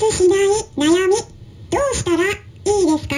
[0.00, 0.38] 決しない
[0.78, 1.14] 悩み
[1.70, 3.16] どうしたらいいですか？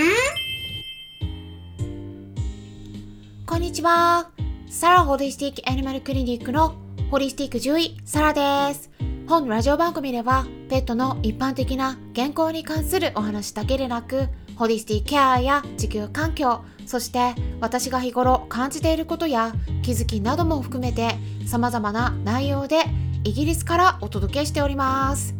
[3.46, 4.30] こんにちは。
[4.68, 6.74] サラホリスティックアニマルクリニックの
[7.08, 8.90] ホリスティック獣医、サラです。
[9.28, 14.26] 本ラジオ番組では、ペットの一般的な健康に関するお話だけでなく、
[14.56, 19.52] ホリスティックケアや地球環境、そして私が日頃感じていることや
[19.84, 21.10] 気づきなども含めて
[21.46, 22.86] 様々な内容で
[23.22, 25.36] イギリスからお届けしております。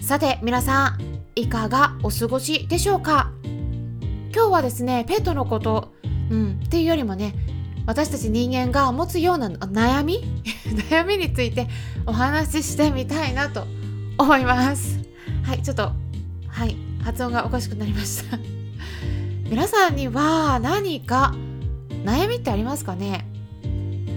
[0.00, 3.30] さて皆さん、いかがお過ごしでしょうか？
[4.34, 5.92] 今日はですね、ペットのこと、
[6.30, 7.34] うん、っていうよりもね、
[7.86, 10.24] 私たち人間が持つような悩み？
[10.90, 11.68] 悩みについて
[12.06, 13.66] お話ししてみたいなと
[14.18, 14.98] 思います。
[15.42, 15.92] はい、ちょっと、
[16.48, 18.38] はい、発音がおかしくなりました。
[19.50, 21.34] 皆さんには何か
[22.04, 23.26] 悩みってありますかね？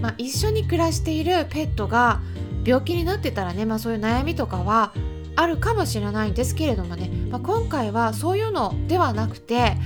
[0.00, 2.20] まあ、一緒に暮らしているペットが
[2.64, 4.92] 病気になってたらね、まあ、そういう悩みとかは
[5.36, 9.76] あるかもしれないんですけれどもね、まあ、今回はそういうのではなくて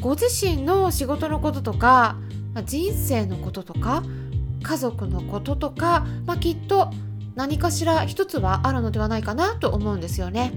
[0.00, 2.16] ご自身の仕事のこととか、
[2.54, 4.02] まあ、人生のこととか
[4.62, 6.90] 家族のこととか、まあ、きっと
[7.34, 10.52] 何かしら一つはあるのではないかなと思うんですよね。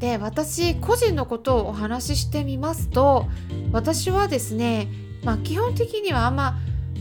[0.00, 3.26] で私個人のことをお話ししてみますと
[3.72, 4.88] 私はですね、
[5.24, 6.56] まあ、基本的にはあんま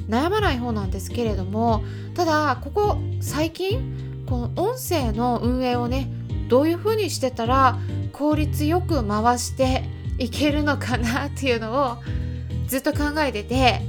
[0.10, 1.84] 悩まない方なんですけれども
[2.16, 6.12] ただここ最近この音声の運営をね
[6.48, 7.78] どういう風にしてたら
[8.14, 9.84] 効率よく回して
[10.18, 11.98] いけるのかなっていうのを
[12.68, 13.82] ずっと考えてて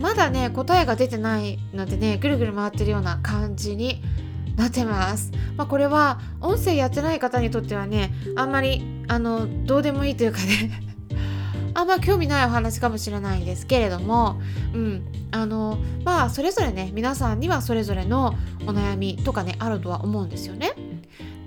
[0.00, 4.02] まだね答えが出てないのでねぐるぐる回ってるような感じに
[4.56, 5.32] なってます。
[5.56, 10.82] まあ、これは音声やってない方にとってはねあんまりあのどうでもいいというかね
[11.74, 14.40] あんま興味ないお話かもしれないんですけれども、
[14.74, 18.34] うん、あのまあそれぞれね皆さんにはそれぞれの
[18.66, 20.72] お悩みとかねあるとは思うんですよね。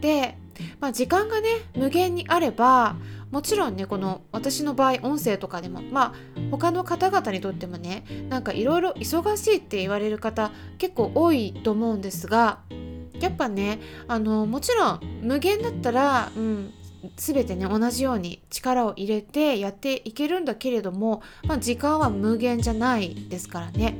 [0.01, 0.37] で、
[0.79, 2.95] まあ、時間がね無限にあれば
[3.31, 12.59] もちろんねこの私の場合音声とかでもまあ他の方々にとってもねなんかいろいろ忙しいって言われる方結構多いと思うんですが
[13.19, 16.73] やっぱねあのもちろん無限だったら、うん、
[17.17, 23.97] 全てね同じように力を入れてやっていけるんだけれども、まあ、時間は無限じゃないですからね、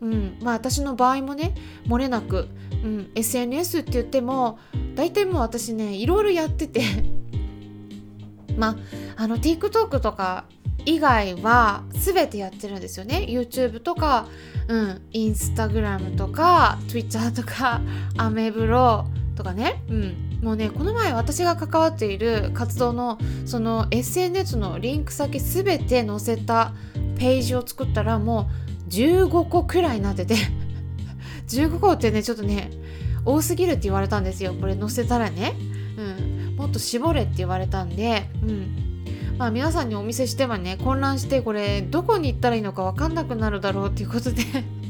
[0.00, 1.54] うん、まあ私の場合もね
[1.86, 2.48] 漏れなく、
[2.82, 4.58] うん、SNS って言っても
[4.94, 6.82] 大体もう私ねいろいろやってて。
[8.56, 8.76] まあ
[9.16, 10.44] あの TikTok とか
[10.86, 13.26] 以外は全てやってるんですよね。
[13.28, 14.26] YouTube とか、
[14.68, 17.80] うん、Instagram とか Twitter とか
[18.16, 26.72] アメブロとかね、うん、もうねこの前私が関わっている活動のその SNS のリンク先全て載せた
[27.18, 28.50] ページを作ったらも
[28.86, 30.36] う15個くらいになってて。
[31.56, 32.70] 15個ってねちょっとね
[33.24, 34.54] 多すぎるって言われたんですよ。
[34.54, 35.54] これ載せたらね、
[35.98, 44.42] うん、もっと絞れって言われたんで、うん、まあ皆さんにお見せしてはね混乱してこれどこに行ったらいいのか分かんなくなるだろうっていうことで。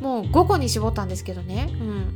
[0.00, 1.68] もう5個に絞ったんですけどね、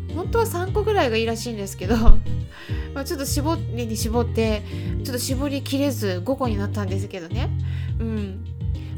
[0.08, 1.96] うん、本当は3個ぐらいがいいらしいんですけど。
[2.94, 4.62] まちょっと絞りに絞って
[5.04, 7.48] ちょっと絞りきれず5個になったんですけどね、
[7.98, 8.39] うん、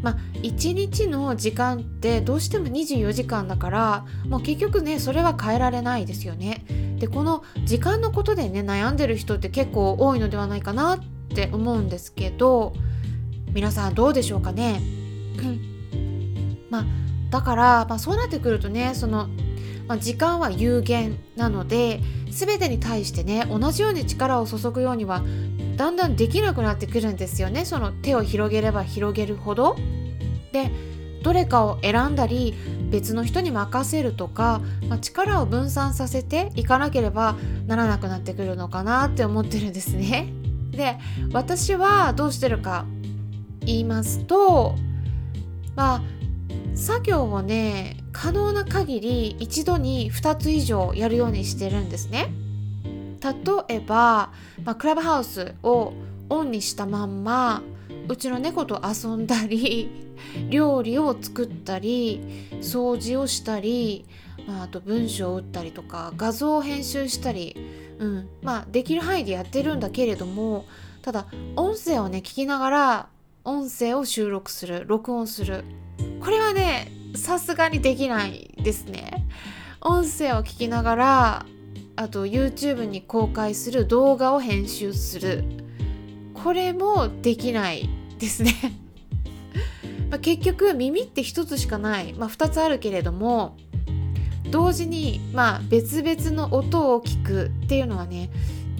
[0.02, 6.64] まあ1日の時間ってどうしても24時間だからもう結局ねそれは変えられないですよね。
[6.98, 11.00] でこの時間のことでね悩んでる人って結構多いのではないかなっ
[11.34, 12.74] て思うんですけど
[13.52, 14.80] 皆さんどうでしょうかね？
[16.70, 16.84] まあ
[17.30, 19.28] だから、まあ、そうなってくるとねその、
[19.88, 25.22] まあ、時間は有限なので全てに対してね同じように力を注ぐようには
[25.76, 29.76] だんだんできなくなってくるんですよねその手を広げれば広げるほど。
[30.52, 30.70] で
[31.22, 32.54] どれかを選んだり
[32.90, 40.32] 別の人に任せるとか、まあ、力を分散させていかなければならなくなってくるのかなって思ってるんですね。
[40.72, 40.98] で
[41.32, 42.86] 私はどうしてるか
[43.60, 44.74] 言いますと
[45.76, 46.02] まあ
[46.74, 52.32] 作業をね可能な限り一度に2つ以上やるようにしてるんですね。
[53.22, 54.32] 例えば、
[54.64, 55.92] まあ、クラブハウスを
[56.28, 57.62] オンにしたまんま
[58.08, 59.90] うちの猫と遊んだり
[60.48, 62.20] 料理を作ったり
[62.60, 64.06] 掃除をしたり、
[64.46, 67.56] まあ、あと文章を打ったりとか画像を編集したり、
[67.98, 70.64] うんまあ、できる範囲でやってるんだけれども
[71.02, 71.26] ただ
[71.56, 73.08] 音声をね聞きながら
[73.44, 75.64] 音声を収録する録音する
[76.20, 79.26] これはねさすがにできないですね。
[79.82, 81.46] 音声を聞きながら
[81.96, 85.44] あと YouTube に公開する動画を編集する。
[86.34, 88.54] これもできないですね。
[90.10, 93.56] まあ結局耳って一つしかない、まあ、2つあるけれども
[94.50, 98.30] 同時にまあ別々の音を聞くっていうのはね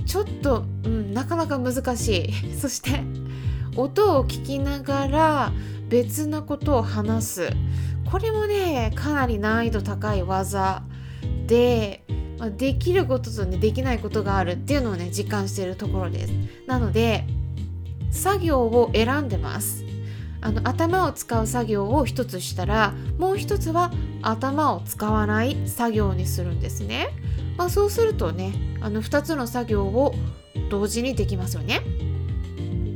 [0.06, 2.32] ちょっと、うん、なかなか難しい。
[2.56, 3.03] そして
[3.76, 5.53] 音を聞きながら
[5.88, 7.50] 別なことを話す。
[8.11, 10.82] これもねかなり難易度高い技
[11.47, 12.05] で
[12.50, 16.33] できることとねできないことがあるっていうのをね実感しているところです。
[16.67, 17.25] なので
[18.11, 19.85] 作業を選んでます。
[20.41, 23.93] あの頭を使う作業を一つしたらもう一つは
[24.23, 27.11] 頭を使わない作業にするんですね、
[27.56, 30.12] まあ、そうするとねあの2つの作業を
[30.69, 31.81] 同時にできますよね。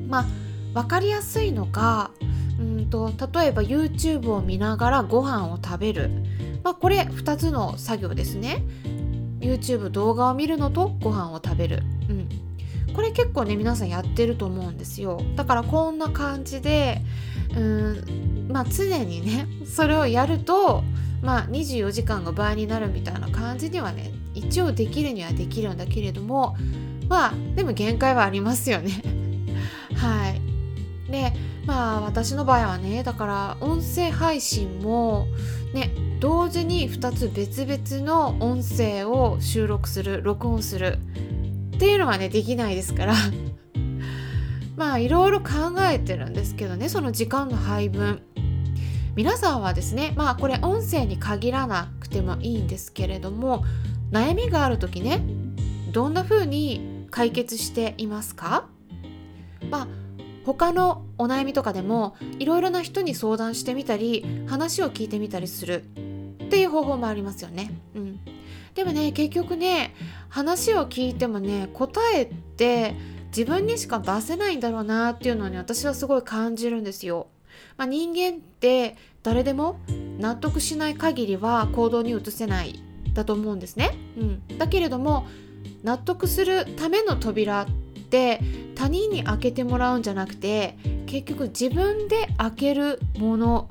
[0.09, 0.27] まあ
[0.75, 2.11] 分かりやすいのが
[2.59, 6.11] うんと例えば YouTube を見ながらご飯を食べる、
[6.65, 8.65] まあ、これ2つの作業ですね。
[9.47, 12.29] YouTube 動画を見るのとご飯を食べる、うん、
[12.93, 15.21] これ結構ね皆さんやってると思うんですよ。
[15.37, 17.03] だからこんな感じで
[17.55, 20.83] うんまあ常にね それをやると
[21.23, 26.57] まあ24時間が倍になるみたいな感じにはね一応できるにはできるんだけれども
[27.09, 29.03] まあでも限界はありますよね。
[29.95, 30.41] はい。
[31.11, 31.33] で
[31.67, 35.27] まあ私の場合はねだから音声配信も
[35.77, 40.99] ね同時に2つ別々の音声を収録する録音する。
[41.77, 43.15] っていうのはねできないですから。
[44.77, 48.23] まあいろいろ考えてるんですけどねその時間の配分。
[49.15, 53.65] 皆さんはですねまあこれ音声に限らなくてもいいんですけれども
[54.11, 55.23] 悩みがある時ね
[55.93, 58.67] どんな風に解決していますか？
[59.71, 59.89] まあ
[60.47, 65.83] 他のお悩みとかでもいろいろな人に相談してみたり話を聞いてみたりする
[66.45, 67.73] っていう方法もありますよね。
[67.97, 68.21] うん、
[68.77, 69.93] でもね結局ね
[70.29, 72.95] 話を聞いてもね答えって
[73.37, 77.27] 自分にしか出せないんだろうなっていうのはね私はすごい感じるんですよ。
[77.77, 79.81] まあ、人間って誰でも
[80.19, 82.81] 納得しない限りは行動に移せない
[83.15, 83.97] だと思うんですね。
[84.17, 85.27] うん、だけれども
[85.83, 87.67] 納得するための扉
[88.07, 88.41] って
[88.77, 90.77] 他人に開けてもらうんじゃなくて
[91.07, 93.69] 結局自分で開けるもの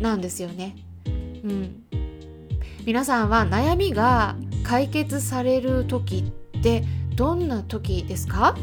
[0.00, 0.76] なんですよね。
[1.44, 1.82] うん、
[2.84, 6.24] 皆さんは悩みが解決される時
[6.58, 6.84] って
[7.14, 8.56] どんな時ですか？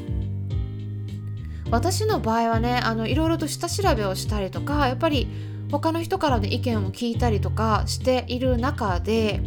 [1.72, 5.28] 私の場合はねあのいろいろと下調べをしたりとかやっぱり
[5.72, 9.42] 他の人からの意見を聞いたりとかしている中で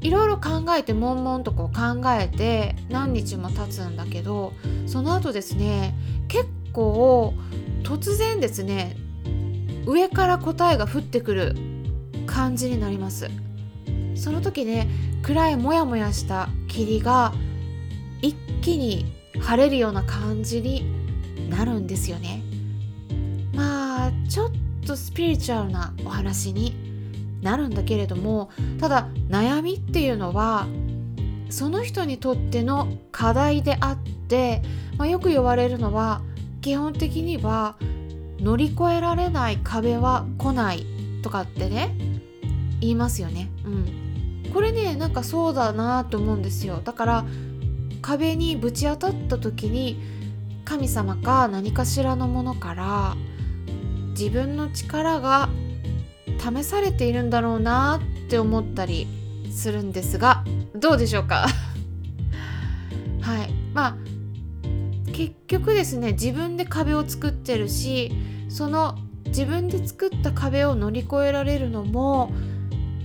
[0.00, 4.52] いろいろ考えて悶々とこう考えて何日も経つんだけど
[4.86, 5.94] その後ですね
[6.28, 7.34] 結構
[7.82, 8.96] 突然ですね
[9.86, 11.56] 上から答えが降ってくる
[12.26, 13.30] 感じになります。
[14.14, 14.88] その時ね
[15.22, 17.32] 暗いモヤモヤした霧が
[18.22, 20.84] 一気に晴れるような感じに
[21.50, 22.42] なるんですよね。
[23.54, 24.50] まあちょっ
[24.86, 26.85] とスピリチュアルなお話に
[27.42, 28.50] なるんだけれども
[28.80, 30.66] ただ悩みっていうのは
[31.50, 34.62] その人にとっての課題であって、
[34.98, 36.22] まあ、よく言われるのは
[36.60, 37.76] 基本的には
[38.40, 40.84] 乗り越えられない壁は来ない
[41.22, 41.96] とかってね
[42.80, 43.50] 言いますよね。
[43.64, 43.68] う
[44.48, 46.80] ん、これねなんかそうだなと思うんですよ。
[46.84, 47.24] だから
[48.02, 50.00] 壁にぶち当たった時に
[50.64, 53.16] 神様か何かしらのものから
[54.10, 55.48] 自分の力が
[56.38, 59.06] 試されているんだろうなって思ったり
[59.50, 60.44] するんですが
[60.74, 61.46] どうでしょうか？
[63.22, 63.50] はい。
[63.74, 63.96] まあ
[65.12, 68.12] 結局ですね自分で壁を作ってるし
[68.48, 72.30] その自分で作った壁を乗り越えられるのも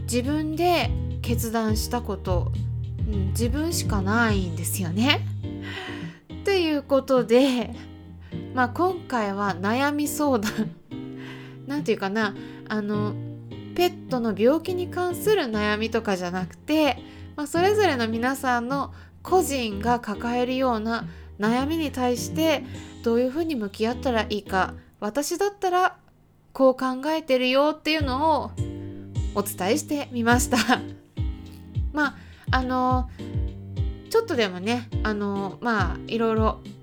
[0.03, 0.89] 自分で
[1.21, 2.51] 決断したこと、
[3.07, 5.25] うん、自分しかないんですよね。
[6.43, 7.73] ということで、
[8.53, 10.51] まあ、今回は悩み相談。
[11.67, 12.35] 何て言うかな
[12.71, 13.13] あの
[13.75, 16.97] ペットの病気に関する悩みとかじゃなくて、
[17.35, 21.05] まあ、それぞれの皆さんの個人が抱えるような
[21.37, 22.63] 悩みに対して
[23.03, 25.97] どういうふうに向き合ったらいいか私だったら
[26.53, 28.51] こう考えてるよっていうのを
[29.35, 30.57] お伝えしてみました。
[31.91, 32.15] ま
[32.51, 33.09] ああの
[34.09, 36.80] ちょっとでもねあのまあいろいろうん、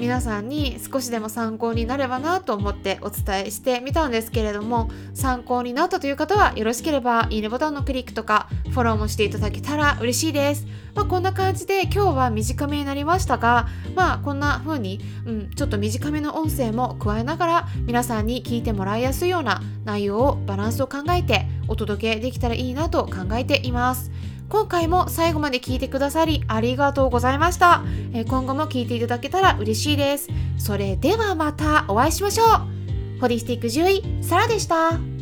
[0.00, 10.66] 皆さんに少しでも参考になればなと思ってお伝えしてみたんですけれども参考になったという方はよろしければいいねボタンのクリックとかフォローもしていただけたら嬉しいです。
[10.94, 24.10] まあ、こんな感じで今日は短めになりましたがまあこんな風に、うん、ちょっと短めの音声も加えながら皆さんに聞いてもらいやすいような内容をバランスを考えてお届けできたらいいなと考えています。
[24.50, 27.84] 今回も最後まで聞いてくださりありがとうございました。
[28.12, 30.28] え今後も聞いていただけたら嬉しいです。
[30.58, 33.20] それではまたお会いしましょう。
[33.20, 35.19] ホリスティック獣医、サラでした。